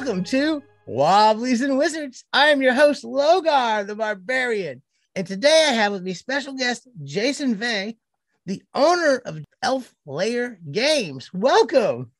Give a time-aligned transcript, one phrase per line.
[0.00, 2.24] Welcome to Wobblies and Wizards.
[2.32, 4.80] I am your host, Logar the Barbarian.
[5.14, 7.98] And today I have with me special guest Jason Vey,
[8.46, 11.30] the owner of Elf Lair Games.
[11.34, 12.12] Welcome.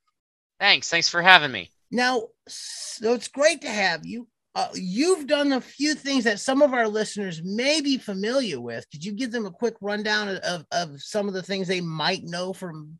[0.60, 0.90] Thanks.
[0.90, 1.70] Thanks for having me.
[1.90, 4.28] Now, so it's great to have you.
[4.54, 8.84] Uh, you've done a few things that some of our listeners may be familiar with.
[8.92, 12.24] Could you give them a quick rundown of, of some of the things they might
[12.24, 12.98] know from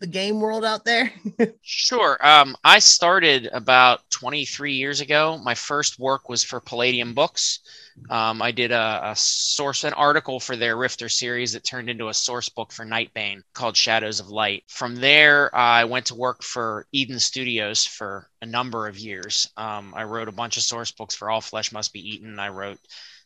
[0.00, 1.12] the game world out there?
[1.62, 2.18] sure.
[2.26, 5.38] Um, I started about 23 years ago.
[5.42, 7.60] My first work was for Palladium Books.
[8.08, 12.08] Um, I did a, a, source, an article for their Rifter series that turned into
[12.08, 14.64] a source book for Nightbane called Shadows of Light.
[14.68, 19.50] From there, I went to work for Eden Studios for a number of years.
[19.58, 22.38] Um, I wrote a bunch of source books for All Flesh Must Be Eaten.
[22.38, 22.78] I wrote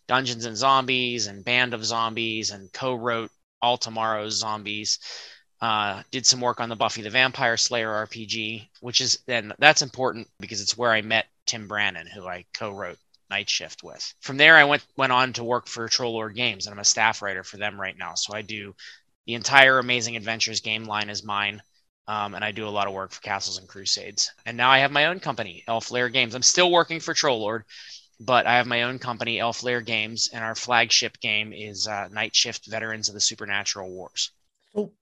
[0.09, 3.31] Dungeons and Zombies and Band of Zombies and co wrote
[3.63, 4.99] All Tomorrow's Zombies.
[5.65, 9.81] Uh, did some work on the Buffy the Vampire Slayer RPG, which is then that's
[9.81, 12.99] important because it's where I met Tim Brannan, who I co-wrote
[13.31, 14.13] Night Shift with.
[14.21, 16.85] From there, I went went on to work for Troll Lord Games, and I'm a
[16.85, 18.13] staff writer for them right now.
[18.13, 18.75] So I do
[19.25, 21.63] the entire Amazing Adventures game line is mine.
[22.07, 24.31] Um, and I do a lot of work for Castles and Crusades.
[24.45, 26.35] And now I have my own company, Elf Lair Games.
[26.35, 27.65] I'm still working for Troll Lord,
[28.21, 32.09] but I have my own company, Elf Lair Games, and our flagship game is uh,
[32.13, 34.31] Night Shift Veterans of the Supernatural Wars.
[34.75, 34.93] So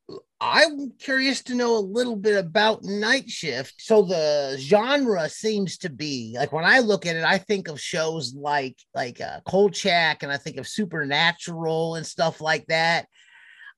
[0.41, 3.75] I'm curious to know a little bit about Night Shift.
[3.79, 7.81] So the genre seems to be like when I look at it, I think of
[7.81, 13.07] shows like like uh, Kolchak, and I think of Supernatural and stuff like that.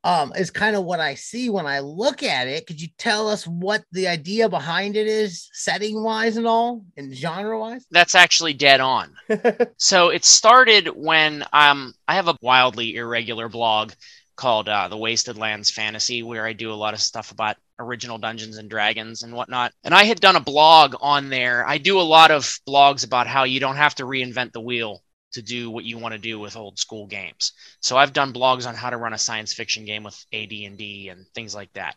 [0.03, 2.67] Um, is kind of what I see when I look at it.
[2.67, 7.15] Could you tell us what the idea behind it is, setting wise and all, and
[7.17, 7.87] genre wise?
[7.91, 9.15] That's actually dead on.
[9.79, 13.93] so it started when um, I have a wildly irregular blog
[14.37, 18.19] called uh, the Wasted Lands Fantasy, where I do a lot of stuff about original
[18.19, 19.73] Dungeons and Dragons and whatnot.
[19.83, 21.67] And I had done a blog on there.
[21.67, 25.03] I do a lot of blogs about how you don't have to reinvent the wheel
[25.35, 27.53] to do what you want to do with old school games.
[27.81, 31.27] So I've done blogs on how to run a science fiction game with AD&D and
[31.35, 31.97] things like that.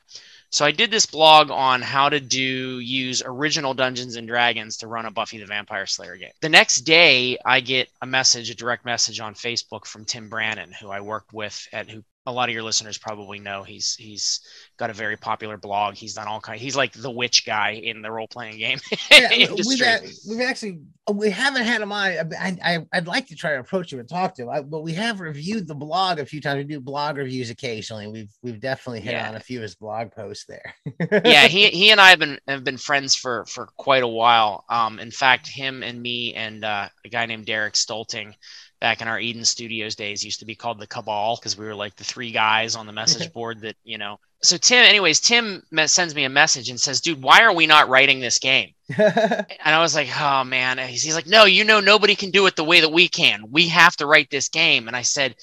[0.50, 4.88] So I did this blog on how to do use original Dungeons and Dragons to
[4.88, 6.31] run a Buffy the Vampire Slayer game.
[6.41, 10.72] The next day, I get a message, a direct message on Facebook from Tim Brannan,
[10.72, 14.41] who I worked with at who a lot of your listeners probably know he's he's
[14.75, 15.95] got a very popular blog.
[15.95, 16.59] He's done all kind.
[16.59, 18.79] He's like the witch guy in the role playing game
[19.11, 19.29] yeah,
[19.65, 22.33] We've, had, we've actually we haven't had him on.
[22.38, 22.57] I,
[22.91, 24.93] I would like to try to approach him and talk to him, I, but we
[24.93, 26.57] have reviewed the blog a few times.
[26.57, 28.07] We do blog reviews occasionally.
[28.07, 29.29] We've we've definitely hit yeah.
[29.29, 30.75] on a few of his blog posts there.
[31.23, 34.65] yeah, he he and I have been have been friends for for quite a while.
[34.67, 38.33] Um, in fact, him and me and uh, a guy named Derek Stoelting
[38.79, 41.75] back in our Eden Studios days used to be called the Cabal because we were
[41.75, 44.19] like the three guys on the message board that, you know.
[44.43, 47.89] So Tim, anyways, Tim sends me a message and says, dude, why are we not
[47.89, 48.73] writing this game?
[48.97, 50.77] and I was like, oh man.
[50.77, 53.51] He's, he's like, no, you know, nobody can do it the way that we can.
[53.51, 54.88] We have to write this game.
[54.88, 55.35] And I said,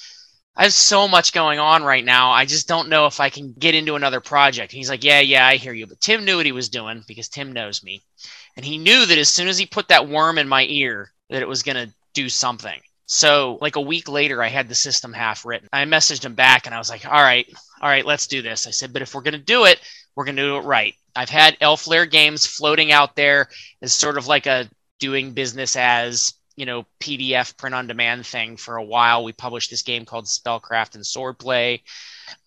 [0.57, 2.31] I have so much going on right now.
[2.31, 4.73] I just don't know if I can get into another project.
[4.73, 5.89] And he's like, yeah, yeah, I hear you.
[5.89, 8.05] But Tim knew what he was doing because Tim knows me.
[8.57, 11.43] And he knew that as soon as he put that worm in my ear, that
[11.43, 12.81] it was going to do something.
[13.07, 15.69] So, like a week later, I had the system half written.
[15.73, 17.47] I messaged him back and I was like, all right,
[17.81, 18.67] all right, let's do this.
[18.67, 19.81] I said, but if we're going to do it,
[20.17, 20.95] we're going to do it right.
[21.15, 23.49] I've had Elf Lair games floating out there
[23.83, 28.57] as sort of like a doing business as, you know, PDF print on demand thing
[28.57, 29.23] for a while.
[29.23, 31.83] We published this game called Spellcraft and Swordplay.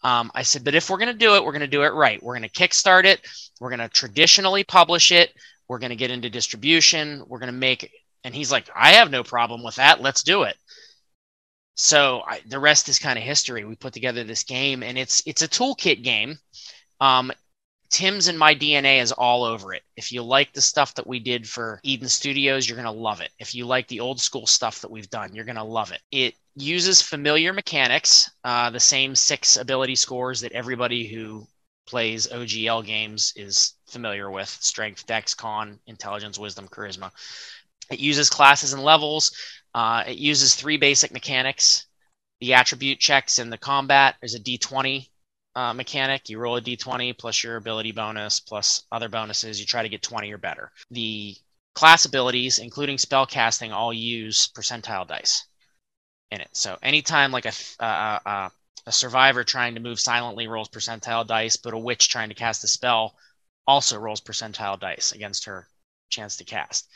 [0.04, 1.94] Um, I said, but if we're going to do it, we're going to do it
[1.94, 2.22] right.
[2.22, 3.22] We're going to kickstart it.
[3.60, 5.34] We're going to traditionally publish it.
[5.68, 7.24] We're going to get into distribution.
[7.28, 7.92] We're going to make
[8.28, 10.02] and he's like, I have no problem with that.
[10.02, 10.58] Let's do it.
[11.76, 13.64] So I, the rest is kind of history.
[13.64, 16.38] We put together this game, and it's it's a toolkit game.
[17.00, 17.32] Um,
[17.90, 19.84] Tim's and my DNA is all over it.
[19.96, 23.22] If you like the stuff that we did for Eden Studios, you're going to love
[23.22, 23.32] it.
[23.40, 26.02] If you like the old school stuff that we've done, you're going to love it.
[26.12, 31.48] It uses familiar mechanics, uh, the same six ability scores that everybody who
[31.88, 37.12] plays OGL games is familiar with strength, dex, con, intelligence, wisdom, charisma.
[37.90, 39.32] It uses classes and levels.
[39.74, 41.88] Uh, it uses three basic mechanics
[42.40, 44.16] the attribute checks and the combat.
[44.20, 45.10] There's a d20
[45.56, 46.30] uh, mechanic.
[46.30, 49.60] You roll a d20 plus your ability bonus plus other bonuses.
[49.60, 50.72] You try to get 20 or better.
[50.92, 51.36] The
[51.74, 55.46] class abilities, including spell casting, all use percentile dice
[56.32, 56.50] in it.
[56.54, 58.50] So anytime like a, uh, uh,
[58.86, 62.64] a survivor trying to move silently rolls percentile dice, but a witch trying to cast
[62.64, 63.16] a spell
[63.66, 65.68] also rolls percentile dice against her
[66.10, 66.88] chance to cast.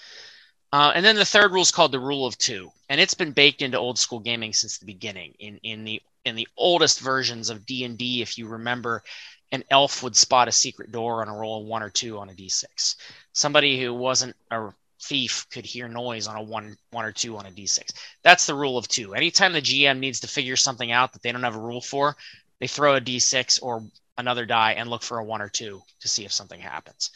[0.74, 3.32] Uh, and then the third rule is called the rule of two, and it's been
[3.32, 5.34] baked into old school gaming since the beginning.
[5.40, 9.04] In in the in the oldest versions of D and D, if you remember,
[9.52, 12.30] an elf would spot a secret door on a roll of one or two on
[12.30, 12.96] a d6.
[13.34, 14.70] Somebody who wasn't a
[15.02, 17.92] thief could hear noise on a one one or two on a d6.
[18.24, 19.14] That's the rule of two.
[19.14, 22.16] Anytime the GM needs to figure something out that they don't have a rule for,
[22.60, 23.84] they throw a d6 or
[24.18, 27.12] another die and look for a one or two to see if something happens.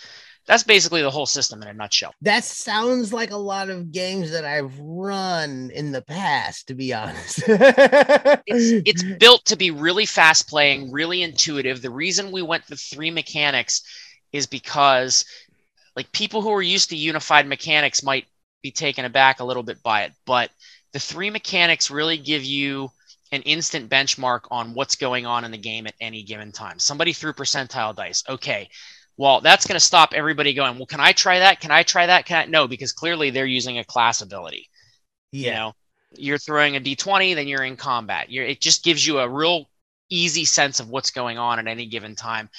[0.48, 2.14] That's basically the whole system in a nutshell.
[2.22, 6.94] That sounds like a lot of games that I've run in the past, to be
[6.94, 7.44] honest.
[7.48, 11.82] it's, it's built to be really fast playing, really intuitive.
[11.82, 13.82] The reason we went with three mechanics
[14.32, 15.26] is because
[15.96, 18.26] like people who are used to unified mechanics might
[18.62, 20.52] be taken aback a little bit by it, but
[20.94, 22.92] the three mechanics really give you
[23.32, 26.80] an instant benchmark on what's going on in the game at any given time.
[26.80, 28.24] Somebody threw percentile dice.
[28.30, 28.70] Okay.
[29.18, 31.62] Well, that's going to stop everybody going, well, can I try that?
[31.62, 32.26] Can I try that?
[32.26, 32.46] Can I?
[32.50, 34.70] No, because clearly they're using a class ability.
[35.32, 35.48] Yeah.
[35.48, 35.74] You know,
[36.18, 38.30] you're throwing a d20, then you're in combat.
[38.30, 39.70] You're, it just gives you a real
[40.10, 42.50] easy sense of what's going on at any given time.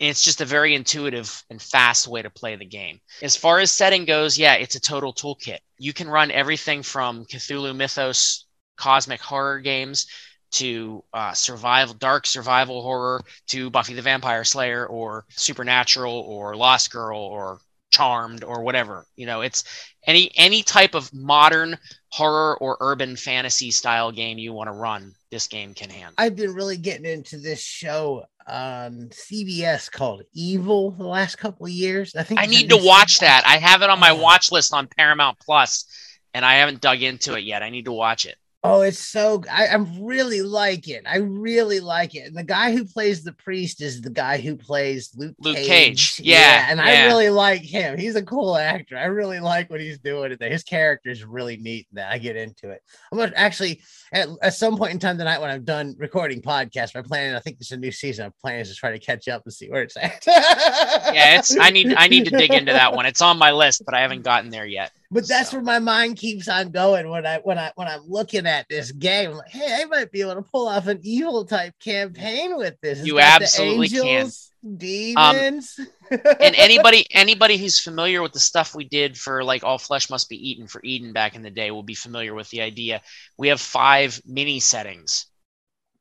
[0.00, 3.00] And it's just a very intuitive and fast way to play the game.
[3.22, 5.58] As far as setting goes, yeah, it's a total toolkit.
[5.78, 10.06] You can run everything from Cthulhu Mythos cosmic horror games
[10.52, 16.90] to uh, survival, dark survival horror to Buffy the Vampire Slayer or Supernatural or Lost
[16.92, 17.58] Girl or
[17.90, 19.06] Charmed or whatever.
[19.16, 19.64] You know, it's
[20.06, 21.78] any any type of modern
[22.08, 25.14] horror or urban fantasy style game you want to run.
[25.30, 26.14] This game can handle.
[26.18, 31.72] I've been really getting into this show on CBS called Evil the last couple of
[31.72, 32.14] years.
[32.14, 33.42] I think I need to watch that.
[33.46, 35.86] I have it on my watch list on Paramount Plus,
[36.34, 37.62] and I haven't dug into it yet.
[37.62, 38.36] I need to watch it.
[38.64, 41.02] Oh, it's so I, I really like it.
[41.04, 42.26] I really like it.
[42.28, 45.66] And the guy who plays the priest is the guy who plays Luke, Luke Cage.
[45.66, 46.20] Cage.
[46.20, 46.66] Yeah, yeah.
[46.68, 46.84] And yeah.
[46.84, 47.98] I really like him.
[47.98, 48.96] He's a cool actor.
[48.96, 50.30] I really like what he's doing.
[50.30, 50.48] today.
[50.48, 51.88] His character is really neat.
[51.92, 52.82] That I get into it.
[53.10, 53.80] I'm gonna actually
[54.12, 57.34] at, at some point in time tonight when I'm done recording podcast, I'm planning.
[57.34, 58.26] I think this is a new season.
[58.26, 60.22] I'm planning to try to catch up and see where it's at.
[60.26, 63.06] yeah, it's I need I need to dig into that one.
[63.06, 64.92] It's on my list, but I haven't gotten there yet.
[65.12, 65.58] But that's so.
[65.58, 68.90] where my mind keeps on going when I when I when I'm looking at this
[68.92, 69.30] game.
[69.30, 72.80] I'm like, hey, I might be able to pull off an evil type campaign with
[72.80, 73.00] this.
[73.00, 74.78] It's you absolutely angels, can.
[74.78, 75.78] Demons.
[75.78, 80.08] Um, and anybody anybody who's familiar with the stuff we did for like all flesh
[80.08, 83.02] must be eaten for Eden back in the day will be familiar with the idea.
[83.36, 85.26] We have five mini settings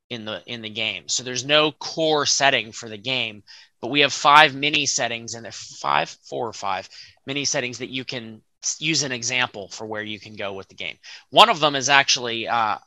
[0.10, 1.10] in the in the game.
[1.10, 3.44] So there's no core setting for the game,
[3.81, 6.88] but we have five mini settings and five, four or five
[7.25, 8.42] mini settings that you can
[8.80, 10.98] use an example for where you can go with the game.
[11.30, 12.78] One of them is actually uh,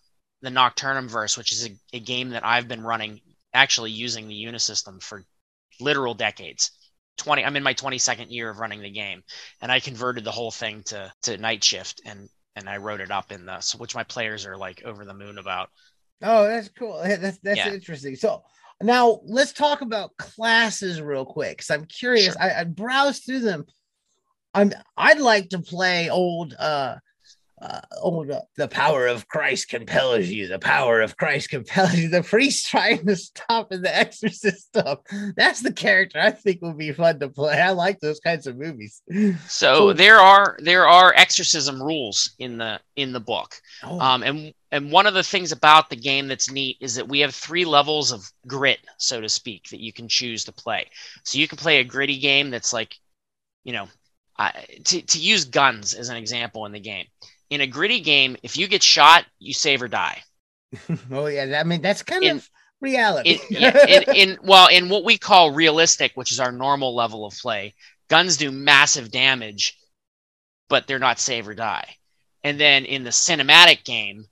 [0.43, 3.21] the Nocturnum Verse, which is a, a, game that I've been running
[3.53, 5.25] actually using the Unisystem for
[5.81, 6.71] literal decades.
[7.19, 9.23] 20 I'm in my 22nd year of running the game
[9.62, 13.11] and I converted the whole thing to to night shift and and I wrote it
[13.11, 15.71] up in the so which my players are like over the moon about.
[16.23, 17.00] Oh, that's cool.
[17.03, 17.73] That's that's yeah.
[17.73, 18.17] interesting.
[18.17, 18.43] So
[18.82, 22.35] now let's talk about classes real quick because I'm curious.
[22.35, 22.43] Sure.
[22.43, 23.65] I, I browsed through them
[24.54, 26.96] I'm I'd like to play old uh
[27.64, 30.48] uh, oh, the, the power of Christ compels you.
[30.48, 32.08] The power of Christ compels you.
[32.08, 34.98] The priest trying to stop in the exorcist stuff.
[35.36, 37.58] That's the character I think would be fun to play.
[37.58, 39.00] I like those kinds of movies.
[39.10, 43.54] So, so there are there are exorcism rules in the in the book.
[43.82, 43.98] Oh.
[43.98, 47.20] Um, and and one of the things about the game that's neat is that we
[47.20, 50.90] have three levels of grit, so to speak, that you can choose to play.
[51.23, 52.99] So you can play a gritty game that's like,
[53.62, 53.88] you know,
[54.38, 57.07] to, to use guns as an example in the game.
[57.50, 60.23] In a gritty game, if you get shot, you save or die.
[61.11, 62.50] oh yeah, I mean that's kind in, of
[62.81, 63.31] reality.
[63.31, 67.25] in, yeah, in, in well, in what we call realistic, which is our normal level
[67.25, 67.75] of play,
[68.09, 69.79] guns do massive damage,
[70.69, 71.97] but they're not save or die.
[72.43, 74.26] And then in the cinematic game,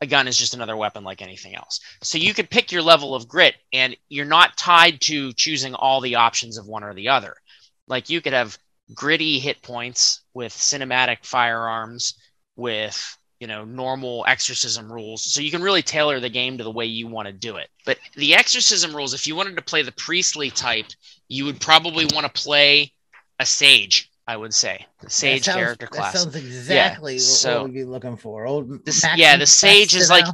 [0.00, 1.80] a gun is just another weapon like anything else.
[2.02, 6.00] So you could pick your level of grit, and you're not tied to choosing all
[6.00, 7.34] the options of one or the other.
[7.88, 8.58] Like you could have
[8.94, 12.14] gritty hit points with cinematic firearms
[12.56, 15.22] with you know normal exorcism rules.
[15.22, 17.68] So you can really tailor the game to the way you want to do it.
[17.84, 20.86] But the exorcism rules if you wanted to play the priestly type
[21.28, 22.92] you would probably want to play
[23.38, 24.86] a sage i would say.
[25.00, 26.12] The sage sounds, character class.
[26.12, 28.46] that sounds exactly yeah, so, what we'd be looking for.
[28.46, 30.26] Old this, yeah the sage is like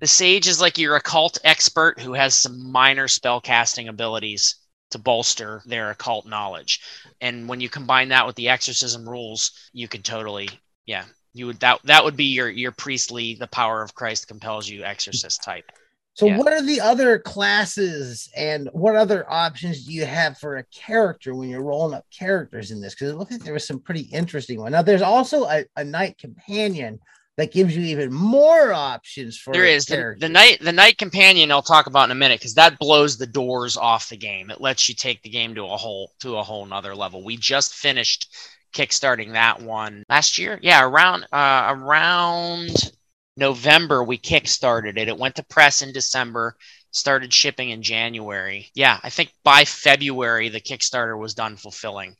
[0.00, 4.56] the sage is like your occult expert who has some minor spell casting abilities
[4.90, 6.80] to bolster their occult knowledge.
[7.20, 10.48] And when you combine that with the exorcism rules, you could totally,
[10.86, 11.04] yeah,
[11.34, 14.84] you would that that would be your your priestly, the power of Christ compels you
[14.84, 15.70] exorcist type.
[16.18, 16.36] So, yeah.
[16.36, 21.32] what are the other classes and what other options do you have for a character
[21.32, 22.94] when you're rolling up characters in this?
[22.94, 24.72] Because it looks like there was some pretty interesting one.
[24.72, 26.98] Now, there's also a, a night companion
[27.38, 31.50] that gives you even more options for there is the, the knight the night companion
[31.50, 34.60] i'll talk about in a minute because that blows the doors off the game it
[34.60, 37.74] lets you take the game to a whole to a whole nother level we just
[37.74, 38.28] finished
[38.72, 40.58] kickstarting that one last year.
[40.62, 42.92] Yeah, around uh, around
[43.36, 45.08] November we kickstarted it.
[45.08, 46.56] It went to press in December,
[46.90, 48.70] started shipping in January.
[48.74, 52.16] Yeah, I think by February the Kickstarter was done fulfilling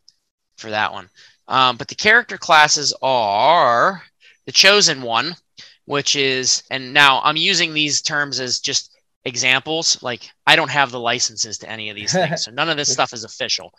[0.56, 1.08] for that one.
[1.46, 4.02] Um, but the character classes are
[4.48, 5.36] the chosen one,
[5.84, 8.90] which is, and now I'm using these terms as just
[9.26, 10.02] examples.
[10.02, 12.90] Like I don't have the licenses to any of these things, so none of this
[12.90, 13.74] stuff is official.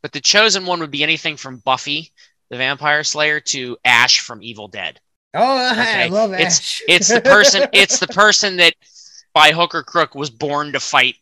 [0.00, 2.12] But the chosen one would be anything from Buffy
[2.50, 5.00] the Vampire Slayer to Ash from Evil Dead.
[5.34, 6.04] Oh, okay?
[6.04, 6.42] I love Ash.
[6.42, 7.68] It's it's the person.
[7.72, 8.74] it's the person that
[9.34, 11.16] by hook or crook was born to fight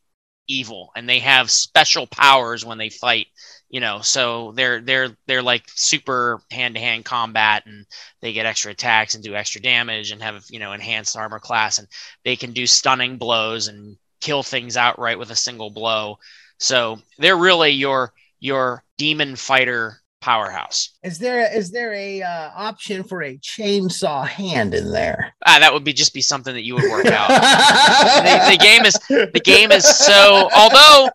[0.46, 3.28] evil, and they have special powers when they fight
[3.70, 7.86] you know so they're they're they're like super hand-to-hand combat and
[8.20, 11.78] they get extra attacks and do extra damage and have you know enhanced armor class
[11.78, 11.88] and
[12.24, 16.18] they can do stunning blows and kill things outright with a single blow.
[16.58, 20.90] So they're really your your demon fighter powerhouse.
[21.02, 25.34] Is there is there a uh, option for a chainsaw hand in there?
[25.46, 27.30] Ah, that would be just be something that you would work out.
[28.20, 31.08] The, the game is the game is so although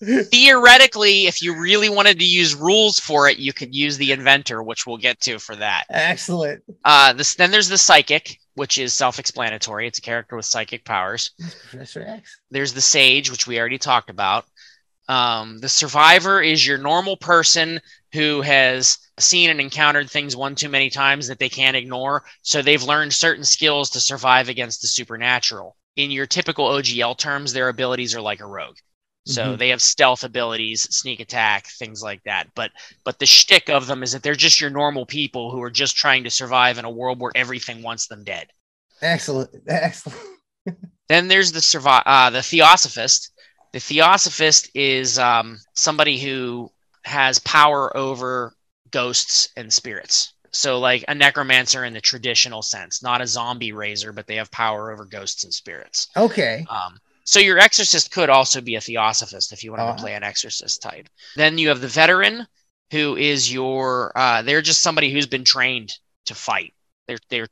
[0.00, 4.62] theoretically, if you really wanted to use rules for it, you could use the inventor,
[4.62, 5.84] which we'll get to for that.
[5.90, 6.62] Excellent.
[6.84, 9.86] Uh, this, then there's the psychic, which is self-explanatory.
[9.86, 11.32] It's a character with psychic powers.
[11.70, 12.40] Professor X.
[12.50, 14.44] There's the sage, which we already talked about.
[15.08, 17.80] Um, the survivor is your normal person
[18.12, 22.24] who has seen and encountered things one too many times that they can't ignore.
[22.42, 25.76] So they've learned certain skills to survive against the supernatural.
[25.96, 28.76] In your typical OGL terms, their abilities are like a rogue.
[29.28, 29.56] So mm-hmm.
[29.56, 32.48] they have stealth abilities, sneak attack, things like that.
[32.54, 32.70] But
[33.04, 35.96] but the shtick of them is that they're just your normal people who are just
[35.96, 38.48] trying to survive in a world where everything wants them dead.
[39.02, 40.18] Excellent, excellent.
[41.08, 43.32] then there's the survive uh, the Theosophist.
[43.74, 46.72] The Theosophist is um, somebody who
[47.04, 48.54] has power over
[48.90, 50.32] ghosts and spirits.
[50.52, 54.50] So like a necromancer in the traditional sense, not a zombie raiser, but they have
[54.50, 56.08] power over ghosts and spirits.
[56.16, 56.64] Okay.
[56.70, 59.96] Um, so your exorcist could also be a theosophist if you want uh-huh.
[59.96, 61.10] to play an exorcist type.
[61.36, 62.46] Then you have the veteran,
[62.90, 65.92] who is your uh, they're just somebody who's been trained
[66.24, 66.72] to fight.
[67.06, 67.48] They're they're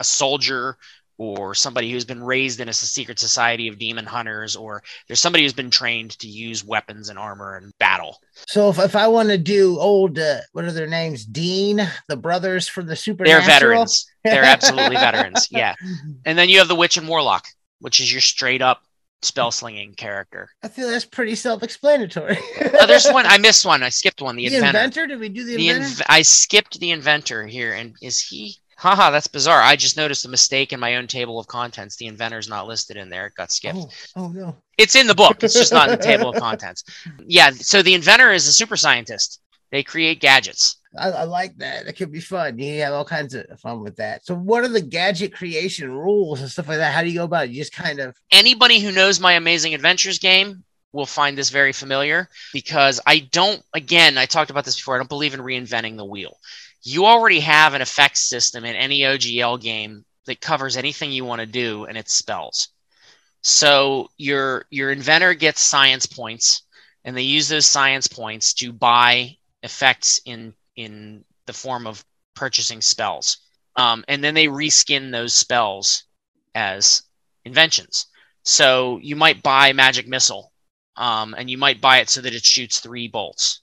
[0.00, 0.76] a soldier
[1.18, 5.44] or somebody who's been raised in a secret society of demon hunters, or there's somebody
[5.44, 8.18] who's been trained to use weapons and armor and battle.
[8.48, 11.24] So if, if I want to do old, uh, what are their names?
[11.24, 13.46] Dean, the brothers for the supernatural.
[13.46, 14.10] They're veterans.
[14.24, 15.46] They're absolutely veterans.
[15.48, 15.76] Yeah.
[16.24, 17.46] And then you have the witch and warlock,
[17.78, 18.82] which is your straight up
[19.22, 20.48] spell slinging character.
[20.62, 22.38] I feel that's pretty self-explanatory.
[22.74, 23.82] oh, there's one I missed one.
[23.82, 24.36] I skipped one.
[24.36, 24.78] The, the inventor.
[24.78, 25.06] inventor.
[25.06, 26.02] Did we do the, the inventor?
[26.02, 28.56] Inv- I skipped the inventor here, and is he?
[28.76, 29.62] Haha, that's bizarre.
[29.62, 31.96] I just noticed a mistake in my own table of contents.
[31.96, 33.26] The inventor's not listed in there.
[33.26, 33.78] It got skipped.
[33.78, 34.56] Oh, oh no.
[34.76, 35.44] It's in the book.
[35.44, 36.82] It's just not in the table of contents.
[37.24, 37.50] Yeah.
[37.50, 39.40] So the inventor is a super scientist.
[39.72, 40.76] They create gadgets.
[40.96, 41.86] I, I, like that.
[41.86, 42.58] It could be fun.
[42.58, 44.26] You have all kinds of fun with that.
[44.26, 46.92] So, what are the gadget creation rules and stuff like that?
[46.92, 47.52] How do you go about it?
[47.52, 50.62] You just kind of anybody who knows my Amazing Adventures game
[50.92, 53.62] will find this very familiar because I don't.
[53.72, 54.94] Again, I talked about this before.
[54.94, 56.38] I don't believe in reinventing the wheel.
[56.82, 61.40] You already have an effects system in any OGL game that covers anything you want
[61.40, 62.68] to do, and it's spells.
[63.40, 66.62] So your your inventor gets science points,
[67.06, 72.04] and they use those science points to buy effects in in the form of
[72.34, 73.38] purchasing spells.
[73.76, 76.04] Um, and then they reskin those spells
[76.54, 77.02] as
[77.44, 78.06] inventions.
[78.44, 80.52] So you might buy Magic Missile,
[80.96, 83.60] um, and you might buy it so that it shoots three bolts,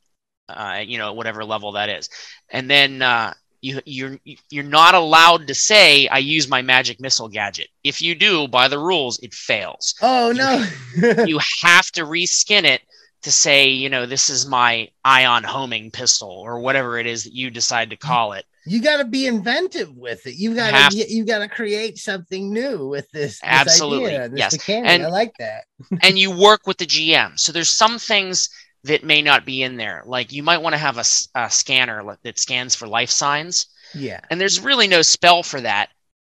[0.48, 2.10] uh, you know, whatever level that is.
[2.50, 4.18] And then uh, you, you're
[4.50, 7.68] you're not allowed to say I use my Magic Missile gadget.
[7.84, 9.96] If you do, by the rules, it fails.
[10.02, 10.66] Oh no!
[10.96, 12.82] you, you have to reskin it
[13.22, 17.34] to say, you know, this is my ion homing pistol or whatever it is that
[17.34, 18.46] you decide to call it.
[18.66, 20.36] You got to be inventive with it.
[20.36, 23.40] You got to you got to create something new with this.
[23.40, 24.54] this Absolutely, idea, this yes.
[24.54, 24.92] Mechanic.
[24.92, 25.64] And I like that.
[26.04, 27.40] and you work with the GM.
[27.40, 28.50] So there's some things
[28.84, 30.04] that may not be in there.
[30.06, 33.68] Like you might want to have a, a scanner that scans for life signs.
[33.94, 34.20] Yeah.
[34.30, 35.90] And there's really no spell for that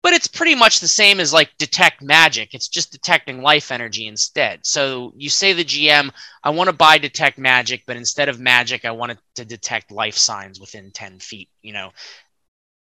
[0.02, 2.54] but it's pretty much the same as like detect magic.
[2.54, 4.64] It's just detecting life energy instead.
[4.64, 6.10] So you say the GM,
[6.42, 9.92] I want to buy detect magic, but instead of magic, I want it to detect
[9.92, 11.90] life signs within 10 feet, you know,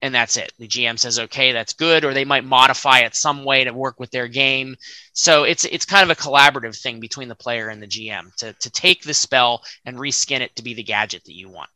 [0.02, 0.52] and that's it.
[0.58, 4.00] The GM says, okay, that's good, or they might modify it some way to work
[4.00, 4.76] with their game.
[5.12, 8.54] So it's it's kind of a collaborative thing between the player and the GM to
[8.54, 11.68] to take the spell and reskin it to be the gadget that you want.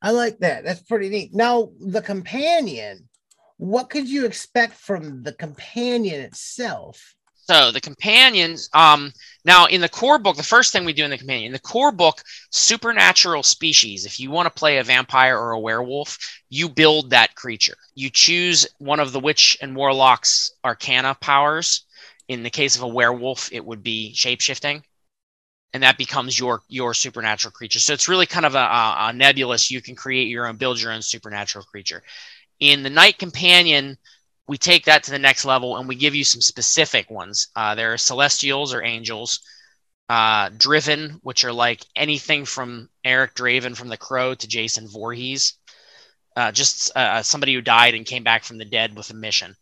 [0.00, 0.64] I like that.
[0.64, 1.34] That's pretty neat.
[1.34, 3.09] Now the companion
[3.60, 7.14] what could you expect from the companion itself?
[7.34, 9.12] So the companions, um,
[9.44, 11.58] now in the core book, the first thing we do in the companion, in the
[11.58, 14.06] core book, supernatural species.
[14.06, 16.16] If you want to play a vampire or a werewolf,
[16.48, 17.76] you build that creature.
[17.94, 21.84] You choose one of the witch and warlock's arcana powers.
[22.28, 24.82] In the case of a werewolf, it would be shapeshifting
[25.72, 27.78] and that becomes your your supernatural creature.
[27.78, 29.70] So it's really kind of a, a, nebulous.
[29.70, 32.02] You can create your own, build your own supernatural creature.
[32.60, 33.98] In the Night Companion,
[34.46, 37.48] we take that to the next level and we give you some specific ones.
[37.56, 39.40] Uh, there are celestials or angels,
[40.08, 45.54] uh, driven, which are like anything from Eric Draven from The Crow to Jason Voorhees,
[46.36, 49.54] uh, just uh, somebody who died and came back from the dead with a mission.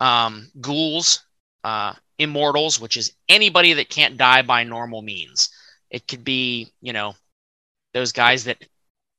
[0.00, 1.24] Um, ghouls,
[1.64, 5.48] uh, immortals, which is anybody that can't die by normal means.
[5.90, 7.14] It could be, you know,
[7.94, 8.58] those guys that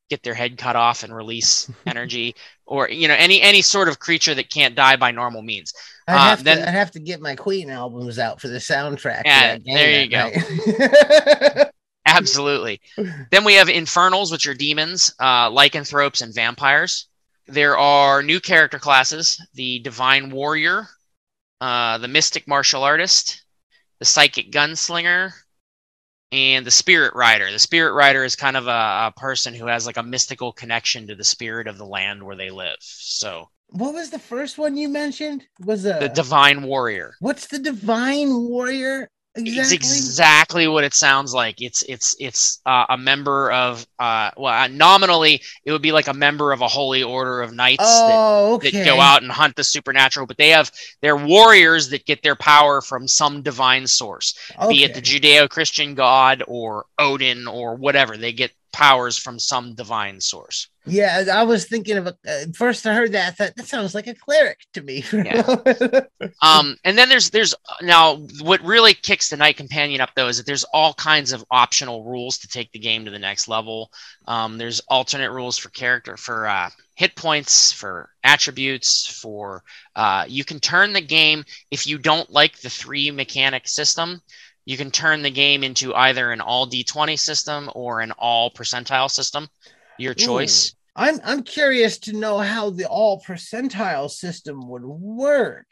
[0.10, 4.00] get their head cut off and release energy, or you know, any any sort of
[4.00, 5.74] creature that can't die by normal means.
[6.08, 8.58] I have, uh, then, to, I have to get my Queen albums out for the
[8.58, 9.24] soundtrack.
[9.26, 11.70] Yeah, there you go.
[12.06, 12.80] Absolutely.
[13.32, 17.08] Then we have infernals, which are demons, uh, lycanthropes, and vampires.
[17.48, 20.88] There are new character classes: the divine warrior,
[21.62, 23.44] uh, the mystic martial artist,
[24.00, 25.32] the psychic gunslinger,
[26.32, 27.52] and the spirit rider.
[27.52, 31.08] The spirit rider is kind of a, a, person who has like a mystical connection
[31.08, 32.78] to the spirit of the land where they live.
[32.80, 35.46] So, what was the first one you mentioned?
[35.66, 37.16] Was a, the divine warrior.
[37.20, 39.10] What's the divine warrior?
[39.38, 39.62] Exactly.
[39.62, 41.62] It's exactly what it sounds like.
[41.62, 46.08] It's it's it's uh, a member of uh, well, uh, nominally it would be like
[46.08, 48.78] a member of a holy order of knights oh, that, okay.
[48.78, 52.38] that go out and hunt the supernatural, but they have they're warriors that get their
[52.38, 54.70] power from some divine source, okay.
[54.70, 58.16] be it the Judeo-Christian god or Odin or whatever.
[58.16, 60.70] They get powers from some divine source.
[60.88, 63.96] Yeah, I was thinking of a uh, first I heard that I thought that sounds
[63.96, 65.04] like a cleric to me.
[65.12, 65.42] yeah.
[66.42, 70.38] um, and then there's there's now what really kicks the Night Companion up though is
[70.38, 73.92] that there's all kinds of optional rules to take the game to the next level.
[74.28, 79.64] Um, there's alternate rules for character for uh, hit points, for attributes, for
[79.96, 84.22] uh, you can turn the game if you don't like the three mechanic system
[84.66, 89.10] you can turn the game into either an all d20 system or an all percentile
[89.10, 89.48] system
[89.98, 95.68] your choice i'm i'm curious to know how the all percentile system would work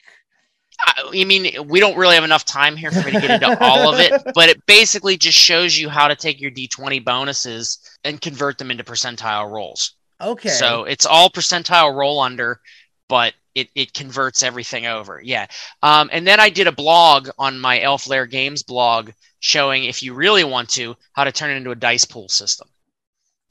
[0.85, 3.93] I mean, we don't really have enough time here for me to get into all
[3.93, 8.19] of it, but it basically just shows you how to take your D20 bonuses and
[8.19, 9.95] convert them into percentile rolls.
[10.19, 10.49] Okay.
[10.49, 12.59] So it's all percentile roll under,
[13.07, 15.21] but it, it converts everything over.
[15.23, 15.47] Yeah.
[15.81, 20.01] Um, and then I did a blog on my Elf Lair Games blog showing if
[20.01, 22.67] you really want to, how to turn it into a dice pool system.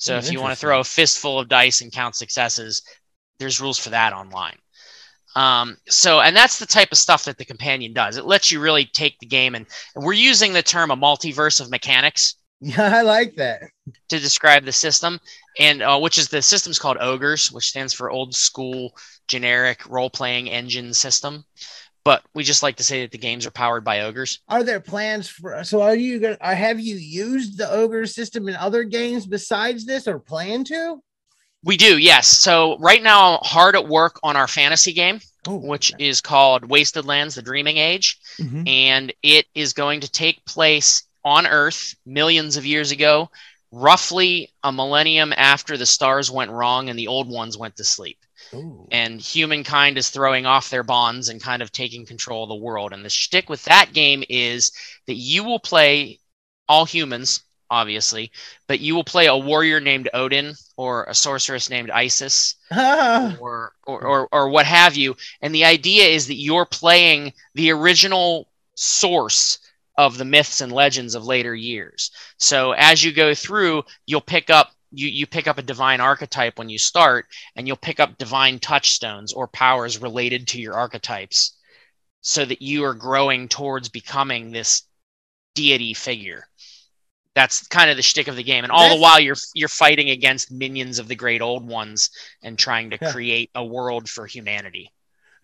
[0.02, 2.82] So oh, if you want to throw a fistful of dice and count successes,
[3.38, 4.56] there's rules for that online.
[5.36, 8.16] Um, so, and that's the type of stuff that the companion does.
[8.16, 11.60] It lets you really take the game, and, and we're using the term a multiverse
[11.60, 12.34] of mechanics.
[12.60, 13.62] Yeah, I like that
[14.08, 15.20] to describe the system,
[15.60, 18.96] and uh, which is the system's called Ogres, which stands for Old School
[19.28, 21.44] generic role playing engine system.
[22.04, 24.40] But we just like to say that the games are powered by ogres.
[24.48, 25.62] Are there plans for?
[25.62, 26.36] So are you going?
[26.36, 31.00] to Have you used the ogre system in other games besides this, or plan to?
[31.64, 32.26] We do, yes.
[32.26, 36.08] So right now, I'm hard at work on our fantasy game, Ooh, which okay.
[36.08, 38.66] is called Wasted Lands: The Dreaming Age, mm-hmm.
[38.66, 43.30] and it is going to take place on Earth millions of years ago,
[43.70, 48.18] roughly a millennium after the stars went wrong and the old ones went to sleep.
[48.54, 48.86] Ooh.
[48.90, 52.92] and humankind is throwing off their bonds and kind of taking control of the world.
[52.92, 54.72] And the shtick with that game is
[55.06, 56.20] that you will play
[56.68, 58.30] all humans, obviously,
[58.66, 64.04] but you will play a warrior named Odin or a sorceress named Isis or, or,
[64.04, 65.16] or, or what have you.
[65.40, 69.58] And the idea is that you're playing the original source
[69.98, 72.10] of the myths and legends of later years.
[72.38, 76.58] So as you go through, you'll pick up you you pick up a divine archetype
[76.58, 77.26] when you start
[77.56, 81.56] and you'll pick up divine touchstones or powers related to your archetypes
[82.20, 84.82] so that you are growing towards becoming this
[85.54, 86.46] deity figure
[87.34, 89.68] that's kind of the shtick of the game and all that's, the while you're you're
[89.68, 92.10] fighting against minions of the great old ones
[92.42, 94.90] and trying to create a world for humanity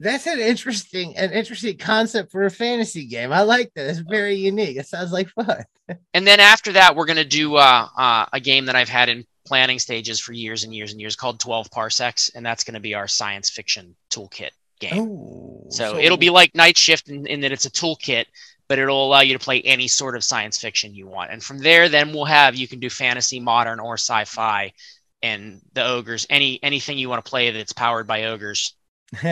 [0.01, 3.33] that's an interesting an interesting concept for a fantasy game.
[3.33, 3.91] I like that.
[3.91, 4.77] It's very unique.
[4.77, 5.65] It sounds like fun.
[6.15, 9.25] and then after that, we're gonna do uh, uh, a game that I've had in
[9.49, 12.95] planning stages for years and years and years called 12 Parsecs, and that's gonna be
[12.95, 14.93] our science fiction toolkit game.
[14.95, 18.27] Oh, so, so, it'll be like Night Shift in, in that it's a toolkit,
[18.69, 21.33] but it'll allow you to play any sort of science fiction you want.
[21.33, 24.73] And from there, then we'll have you can do fantasy, modern, or sci-fi,
[25.23, 26.27] and the ogres.
[26.31, 28.75] Any anything you want to play that's powered by ogres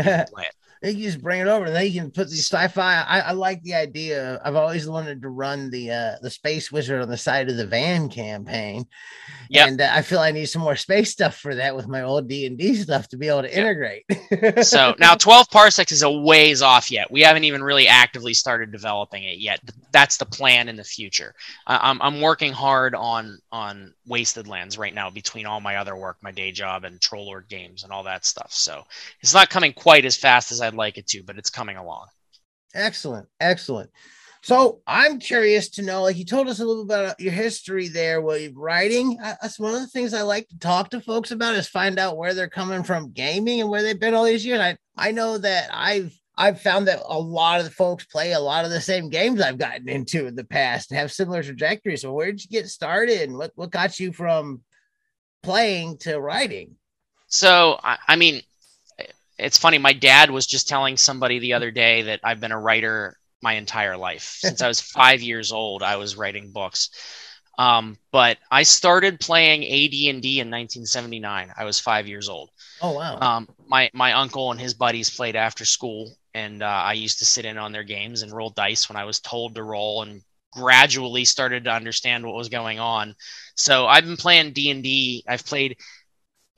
[0.83, 3.03] You just bring it over, and then you can put the sci-fi.
[3.03, 4.41] I, I like the idea.
[4.45, 7.67] I've always wanted to run the uh, the Space Wizard on the side of the
[7.67, 8.87] van campaign,
[9.49, 9.69] Yep.
[9.69, 12.29] and uh, I feel I need some more space stuff for that with my old
[12.29, 13.57] D and D stuff to be able to Yep.
[13.59, 14.67] integrate.
[14.67, 17.11] so now 12 parsecs is a ways off yet.
[17.11, 19.61] We haven't even really actively started developing it yet.
[19.93, 21.35] That's the plan in the future.
[21.67, 25.97] I, I'm, I'm working hard on on Wasted Lands right now between all my other
[25.97, 28.53] work, my day job, and Troll Lord games and all that stuff.
[28.53, 28.83] So
[29.21, 32.07] it's not coming quite as fast as I'd like it to, but it's coming along.
[32.75, 33.91] Excellent, excellent.
[34.43, 37.89] So I'm curious to know, like you told us a little bit about your history
[37.89, 39.19] there, with writing.
[39.21, 41.99] Uh, That's one of the things I like to talk to folks about is find
[41.99, 44.61] out where they're coming from gaming and where they've been all these years.
[44.61, 48.41] I I know that I've I've found that a lot of the folks play a
[48.41, 52.03] lot of the same games I've gotten into in the past and have similar trajectories.
[52.03, 54.61] So where did you get started and what, what got you from
[55.43, 56.77] playing to writing?
[57.29, 58.43] So I, I mean,
[59.39, 59.79] it's funny.
[59.79, 63.55] My dad was just telling somebody the other day that I've been a writer my
[63.55, 65.83] entire life since I was five years old.
[65.83, 66.91] I was writing books,
[67.59, 71.53] um, but I started playing AD and D in 1979.
[71.57, 72.51] I was five years old.
[72.83, 73.19] Oh wow.
[73.21, 77.25] Um, my my uncle and his buddies played after school, and uh, I used to
[77.25, 80.23] sit in on their games and roll dice when I was told to roll, and
[80.53, 83.15] gradually started to understand what was going on.
[83.57, 85.25] So I've been playing D and D.
[85.29, 85.77] I've played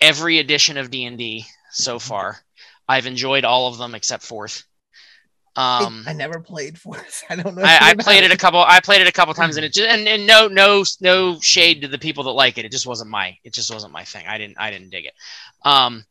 [0.00, 2.38] every edition of D and D so far.
[2.88, 4.64] I've enjoyed all of them except fourth.
[5.56, 7.24] Um, I never played fourth.
[7.30, 7.62] I don't know.
[7.64, 8.60] I, I played it a couple.
[8.60, 11.82] I played it a couple times, and it just and, and no no no shade
[11.82, 12.64] to the people that like it.
[12.64, 13.36] It just wasn't my.
[13.42, 14.24] It just wasn't my thing.
[14.28, 15.14] I didn't I didn't dig it.
[15.64, 16.04] Um,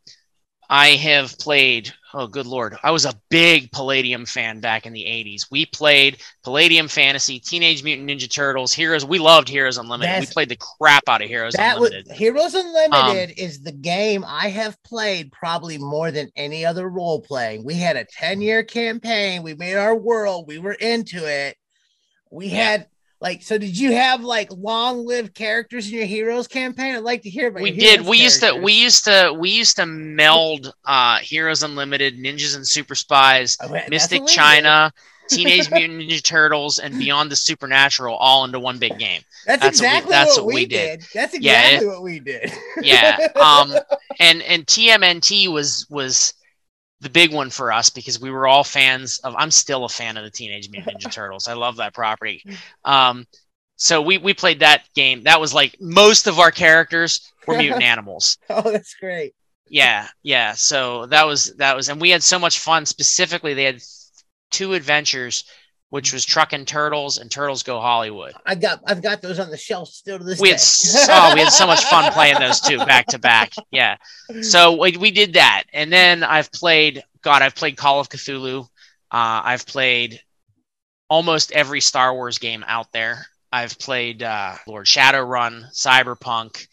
[0.69, 1.93] I have played.
[2.13, 2.77] Oh, good lord!
[2.83, 5.47] I was a big Palladium fan back in the '80s.
[5.51, 9.05] We played Palladium Fantasy, Teenage Mutant Ninja Turtles, Heroes.
[9.05, 10.09] We loved Heroes Unlimited.
[10.09, 12.17] That's- we played the crap out of Heroes That was Unlimited.
[12.17, 17.21] Heroes Um, Unlimited is the game I have played probably more than any other role
[17.21, 17.63] playing.
[17.63, 21.57] We had a 10 year campaign, we made our world, we were into it.
[22.31, 22.55] We Yeah.
[22.71, 22.87] had
[23.19, 26.95] like so did you have like long lived characters in your heroes campaign?
[26.95, 29.75] I'd like to hear about we did we used to we used to we used
[29.77, 34.35] to meld uh heroes unlimited ninjas and super spies Oh, mystic what we did.
[34.35, 34.91] china
[35.29, 39.81] teenage mutant ninja turtles and beyond the supernatural all into one big game That's, that's
[39.81, 40.99] what we- exactly that's what, what we did.
[40.99, 41.07] did.
[41.13, 42.51] That's Yeah, exactly what we did.
[42.83, 43.73] yeah um
[44.19, 46.33] and and tmnt was was
[47.01, 50.17] the big one for us because we were all fans of i'm still a fan
[50.17, 51.47] of the teenage mutant ninja turtles.
[51.47, 52.43] I love that property.
[52.85, 53.25] Um
[53.75, 55.23] so we we played that game.
[55.23, 58.37] That was like most of our characters were mutant animals.
[58.49, 59.33] Oh, that's great.
[59.69, 60.53] yeah yeah.
[60.53, 62.85] So that was that was and we had so much fun.
[62.85, 63.81] Specifically they had
[64.49, 65.43] two adventures
[65.89, 68.33] which was trucking turtles and turtles go hollywood.
[68.45, 70.55] I got I've got those on the shelf still to this we day.
[70.55, 73.53] had oh, we had so much fun playing those two back to back.
[73.71, 73.97] Yeah.
[74.41, 75.63] So we, we did that.
[75.73, 78.63] And then i've played god i've played call of cthulhu.
[79.11, 80.19] Uh, i've played
[81.09, 83.25] almost every star wars game out there.
[83.51, 86.67] I've played uh, lord shadowrun cyberpunk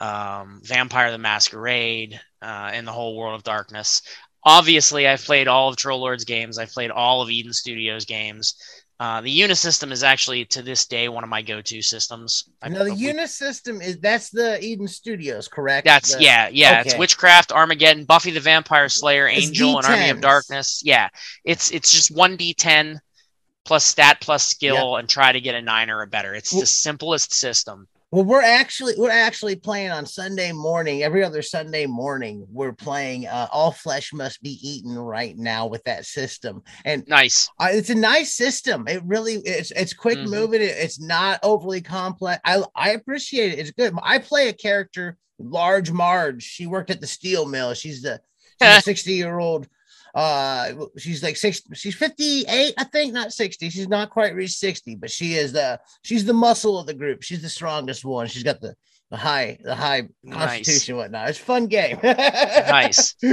[0.00, 4.02] um, vampire the masquerade uh, and the whole world of darkness
[4.46, 8.54] obviously i've played all of troll lords games i've played all of eden studios games
[8.98, 12.84] uh, the unisystem is actually to this day one of my go-to systems I- Now
[12.84, 15.84] the we- Unisystem is that's the Eden Studios, correct?
[15.84, 16.80] that's The- yeah, yeah.
[16.80, 20.80] It's witchcraft, Armageddon, Buffy the Vampire Slayer, It's Angel, and Army of Darkness.
[20.82, 21.10] Yeah,
[21.44, 22.98] it's it's just one d10
[23.66, 26.34] plus stat plus skill, and try to get a nine or a better.
[26.34, 27.88] It's Well- the simplest system.
[28.12, 31.02] Well, we're actually we're actually playing on Sunday morning.
[31.02, 35.82] Every other Sunday morning, we're playing uh, All Flesh Must Be Eaten right now with
[35.84, 37.50] that system, and Nice.
[37.58, 38.86] uh, it's a nice system.
[38.86, 40.28] It really it's it's quick Mhm.
[40.30, 40.62] moving.
[40.62, 42.40] It, it's not overly complex.
[42.44, 43.58] I I appreciate it.
[43.58, 43.92] It's good.
[44.00, 46.44] I play a character, Large Marge.
[46.44, 47.74] She worked at the steel mill.
[47.74, 48.20] She's the
[48.62, 49.66] she's a sixty year old.
[50.16, 51.60] Uh, she's like six.
[51.74, 53.68] She's fifty eight, I think, not sixty.
[53.70, 57.22] She's not quite reached sixty, but she is the she's the muscle of the group.
[57.22, 58.26] She's the strongest one.
[58.26, 58.74] She's got the
[59.10, 60.38] the high the high Nice.
[60.48, 61.28] constitution and whatnot.
[61.28, 61.98] It's a fun game.
[62.02, 63.14] Nice.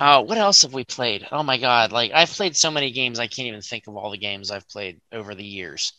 [0.00, 1.24] Uh, what else have we played?
[1.30, 1.92] Oh my god!
[1.92, 4.66] Like I've played so many games, I can't even think of all the games I've
[4.68, 5.92] played over the years.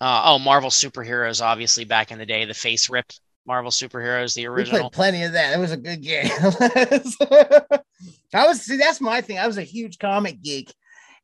[0.00, 3.04] Uh, oh, Marvel superheroes, obviously back in the day, the FASERIP
[3.46, 4.80] Marvel superheroes, the We original.
[4.88, 5.52] played plenty of that.
[5.54, 6.30] It was a good game.
[8.34, 9.38] I was see that's my thing.
[9.38, 10.72] I was a huge comic geek,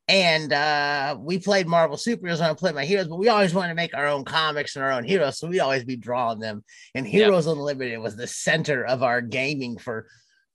[0.07, 3.69] and uh we played Marvel superheroes and I played my heroes, but we always wanted
[3.69, 6.63] to make our own comics and our own heroes, so we'd always be drawing them.
[6.95, 7.13] And Yep.
[7.13, 10.07] Heroes Unlimited was the center of our gaming for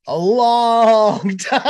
[0.08, 1.60] a long time.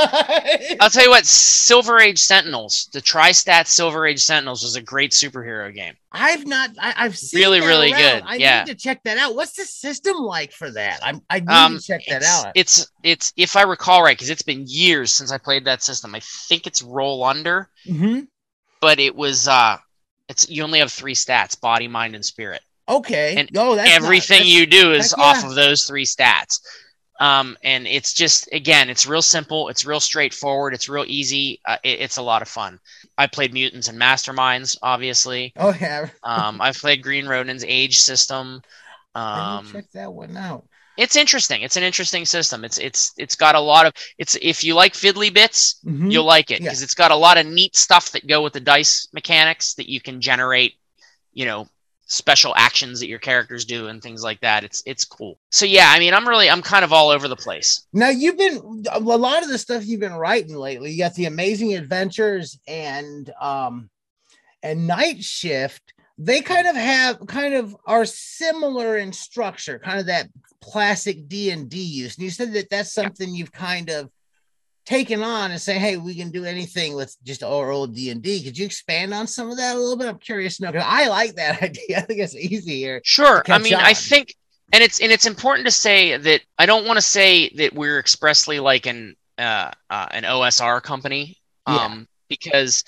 [0.79, 5.11] I'll tell you what, Silver Age Sentinels, the Tri-Stat Silver Age Sentinels was a great
[5.11, 5.93] superhero game.
[6.11, 6.71] I've not.
[6.79, 8.01] I, have seen really, that really around.
[8.01, 8.23] good.
[8.25, 8.63] I yeah.
[8.63, 9.35] need to check that out.
[9.35, 10.99] What's the system like for that?
[11.03, 12.53] I'm, I need Um, to check that out.
[12.55, 16.15] It's it's if I recall right, because it's been years since I played that system.
[16.15, 18.27] I think it's roll under, Mhm.
[18.81, 19.77] but it was uh
[20.29, 22.61] it's you only have three stats, body, mind, and spirit.
[22.87, 23.35] Okay.
[23.37, 25.49] and oh, that's not- Everything that's- you do is off yeah.
[25.49, 26.59] of those three stats.
[27.19, 31.59] Um, and it's just again, it's real simple, it's real straightforward, it's real easy.
[31.65, 32.79] Uh, it- it's a lot of fun.
[33.17, 35.51] I played Mutants and Masterminds, obviously.
[35.57, 36.09] Oh yeah.
[36.23, 38.61] Um, I've played Green Ronin's Age system.
[39.15, 40.65] Um, check that one out.
[40.97, 41.61] it's interesting.
[41.61, 42.63] It's an interesting system.
[42.63, 46.11] It's it's it's got a lot of it's if you like fiddly bits, Mhm.
[46.11, 46.65] you'll like it Yeah.
[46.67, 49.89] because it's got a lot of neat stuff that go with the dice mechanics that
[49.89, 50.75] you can generate,
[51.33, 51.67] you know,
[52.09, 54.63] special actions that your characters do and things like that.
[54.63, 55.39] It's it's cool.
[55.51, 57.85] So yeah, I mean, I'm really I'm kind of all over the place.
[57.93, 60.91] Now you've been a lot of the stuff you've been writing lately.
[60.91, 63.89] You got the Amazing Adventures and um
[64.63, 65.93] and Night Shift.
[66.17, 70.27] They kind of have kind of are similar in structure, kind of that
[70.61, 72.15] classic D and D use.
[72.15, 74.09] And you said that that's something you've kind of
[74.89, 78.23] taken on and say, hey, we can do anything with just our old D and
[78.23, 78.43] D.
[78.43, 80.07] Could you expand on some of that a little bit?
[80.07, 81.99] I'm curious to know because I like that idea.
[81.99, 82.99] I think it's easier.
[83.03, 83.43] Sure.
[83.47, 84.35] I mean, I think
[84.73, 87.99] and it's and it's important to say that I don't want to say that we're
[87.99, 91.85] expressly like an uh, uh, an OSR company Yeah.
[91.85, 92.83] um because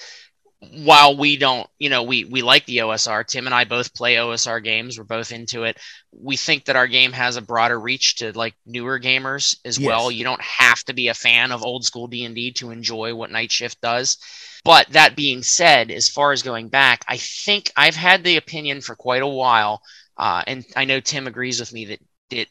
[0.83, 3.23] while we don't, you know, we we like the OSR.
[3.23, 4.97] Tim and I both play OSR games.
[4.97, 5.77] We're both into it.
[6.11, 9.87] We think that our game has a broader reach to like newer gamers as Yes.
[9.87, 10.11] well.
[10.11, 13.51] You don't have to be a fan of old school D&D to enjoy what Night
[13.51, 14.17] Shift does.
[14.63, 18.81] But that being said, as far as going back, I think I've had the opinion
[18.81, 19.81] for quite a while
[20.17, 22.47] uh, and I know Tim agrees with me that that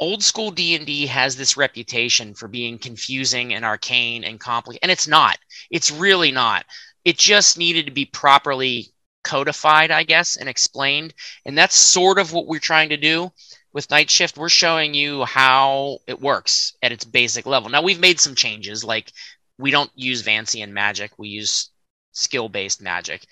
[0.00, 5.06] old school D&D has this reputation for being confusing and arcane and complicated and it's
[5.06, 5.38] not.
[5.70, 6.64] It's really not
[7.04, 11.14] it just needed to be properly codified, I guess, and explained.
[11.44, 13.32] And that's sort of what we're trying to do
[13.72, 14.38] with Night Shift.
[14.38, 17.70] We're showing you how it works at its basic level.
[17.70, 19.12] Now, we've made some changes, like
[19.58, 21.70] we don't use Vancian magic, we use
[22.12, 23.26] skill based magic.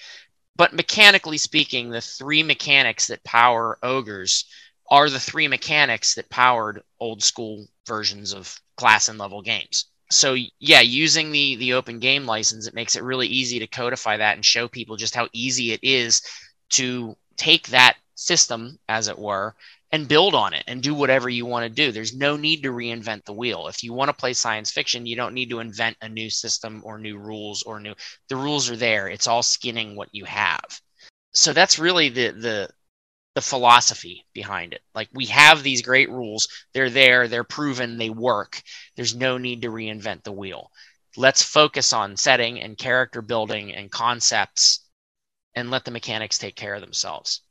[0.56, 4.44] But mechanically speaking, the three mechanics that power ogres
[4.90, 10.36] are the three mechanics that powered old school versions of class and level games so
[10.60, 14.34] yeah using the the open game license it makes it really easy to codify that
[14.34, 16.22] and show people just how easy it is
[16.70, 19.54] to take that system as it were
[19.90, 21.92] and build on it and do whatever you want to do.
[21.92, 23.68] There's no need to reinvent the wheel.
[23.68, 26.80] If you want to play science fiction you don't need to invent a new system
[26.84, 27.94] or new rules or new
[28.28, 29.08] the rules are there.
[29.08, 30.80] It's all skinning what you have.
[31.34, 32.70] So that's really the the
[33.34, 34.80] the philosophy behind it.
[34.94, 38.60] Like we have these great rules, they're there, they're proven, they work.
[38.96, 40.70] There's no need to reinvent the wheel.
[41.16, 44.86] Let's focus on setting and character building and concepts
[45.54, 47.42] and let the mechanics take care of themselves.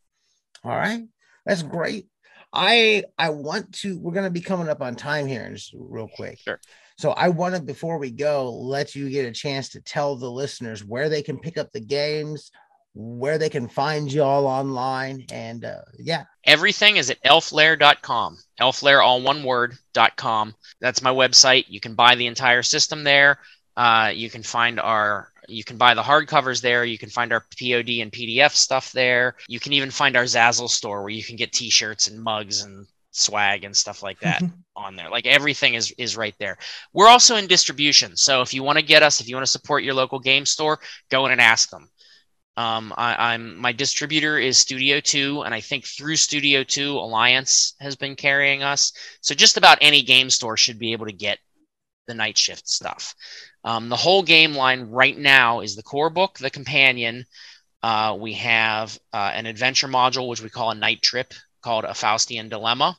[0.63, 1.03] All right,
[1.45, 2.07] that's great.
[2.53, 3.97] I I want to.
[3.97, 6.39] We're going to be coming up on time here, just real quick.
[6.39, 6.59] Sure.
[6.97, 10.29] So I want to, before we go, let you get a chance to tell the
[10.29, 12.51] listeners where they can pick up the games,
[12.93, 16.25] where they can find you all online, and uh, yeah.
[16.43, 18.37] Everything is at elflair.com.
[18.59, 20.53] Elflair, all one word, dot com.
[20.79, 21.65] That's my website.
[21.67, 23.39] You can buy the entire system there.
[23.77, 26.85] Uh, you can find our you can buy the hardcovers there.
[26.85, 29.35] You can find our POD and PDF stuff there.
[29.47, 32.87] You can even find our Zazzle store where you can get T-shirts and mugs and
[33.11, 34.41] swag and stuff like that
[34.75, 35.09] on there.
[35.09, 36.57] Like everything is is right there.
[36.93, 39.51] We're also in distribution, so if you want to get us, if you want to
[39.51, 41.89] support your local game store, go in and ask them.
[42.61, 47.73] Um, I, I'm my distributor is Studio Two, and I think through Studio Two, Alliance
[47.79, 48.93] has been carrying us.
[49.21, 51.39] So just about any game store should be able to get
[52.05, 53.15] the Night Shift stuff.
[53.63, 57.25] Um, the whole game line right now is the core book, the companion.
[57.81, 61.95] Uh, we have uh, an adventure module, which we call a night trip, called a
[61.95, 62.95] Faustian Dilemma.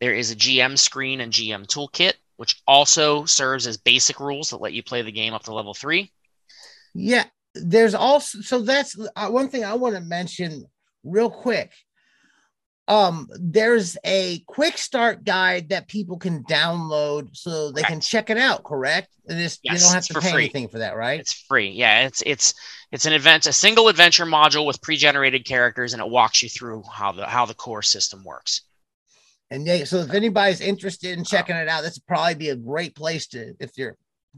[0.00, 4.60] There is a GM screen and GM toolkit, which also serves as basic rules that
[4.60, 6.12] let you play the game up to level three.
[6.92, 10.64] Yeah, there's also so that's uh, one thing I want to mention
[11.04, 11.72] real quick.
[12.88, 18.36] Um, there's a quick start guide that people can download so they can check it
[18.36, 18.64] out.
[18.64, 19.08] Correct?
[19.28, 20.44] And it's, you don't have to pay free.
[20.44, 21.20] anything for that, right?
[21.20, 21.70] It's free.
[21.70, 22.54] Yeah, it's it's
[22.90, 26.82] it's an event, a single adventure module with pre-generated characters, and it walks you through
[26.92, 28.62] how the how the core system works.
[29.50, 32.96] And yeah, so if anybody's interested in checking it out, that's probably be a great
[32.96, 33.96] place to if you're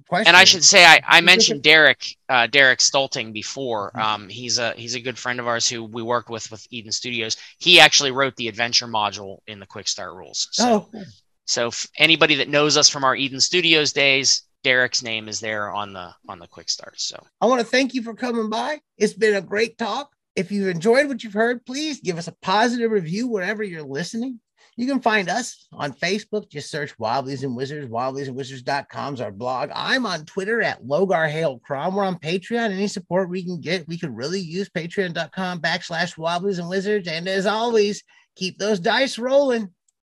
[0.09, 0.29] questioning.
[0.29, 3.93] And I should say, I, I mentioned Derek uh, Derek Stoelting before.
[3.95, 4.01] Mhm.
[4.03, 6.93] Um, he's a he's a good friend of ours who we worked with with Eden
[6.93, 7.37] Studios.
[7.59, 10.49] He actually wrote the adventure module in the Quick Start rules.
[10.53, 11.03] So Oh,
[11.47, 15.93] So anybody that knows us from our Eden Studios days, Derek's name is there on
[15.93, 16.99] the on the quick start.
[16.99, 18.81] So I want to thank you for coming by.
[18.97, 20.11] It's been a great talk.
[20.37, 24.41] If you've enjoyed what you've heard, please give us a positive review wherever you're listening.
[24.77, 26.49] You can find us on Facebook.
[26.49, 27.89] Just search Wobblies and Wizards.
[27.89, 29.71] Wobbliesandwizards.com is our blog.
[29.75, 31.95] I'm on Twitter at Logar Hail Crom.
[31.95, 32.71] We're on Patreon.
[32.71, 37.09] Any support we can get, we could really use patreon.com backslash Wobblies and Wizards.
[37.09, 38.03] And as always,
[38.37, 39.71] keep those dice rolling.